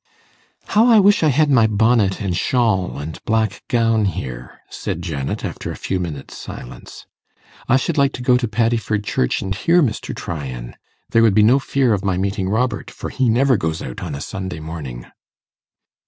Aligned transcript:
'How 0.69 0.87
I 0.87 0.99
wish 0.99 1.21
I 1.21 1.27
had 1.27 1.51
my 1.51 1.67
bonnet, 1.67 2.19
and 2.19 2.35
shawl, 2.35 2.97
and 2.97 3.23
black 3.23 3.61
gown 3.67 4.05
here!' 4.05 4.59
said 4.67 5.03
Janet, 5.03 5.45
after 5.45 5.69
a 5.71 5.75
few 5.75 5.99
minutes' 5.99 6.35
silence. 6.35 7.05
'I 7.69 7.77
should 7.77 7.99
like 7.99 8.11
to 8.13 8.23
go 8.23 8.35
to 8.35 8.47
Paddiford 8.47 9.03
Church 9.03 9.43
and 9.43 9.53
hear 9.53 9.83
Mr. 9.83 10.15
Tryan. 10.15 10.75
There 11.11 11.21
would 11.21 11.35
be 11.35 11.43
no 11.43 11.59
fear 11.59 11.93
of 11.93 12.03
my 12.03 12.17
meeting 12.17 12.49
Robert, 12.49 12.89
for 12.89 13.11
he 13.11 13.29
never 13.29 13.57
goes 13.57 13.79
out 13.83 14.01
on 14.01 14.15
a 14.15 14.21
Sunday 14.21 14.59
morning. 14.59 15.05